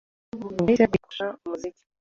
[0.33, 1.81] Ubwo nahisemo kwiga kurusha umuziki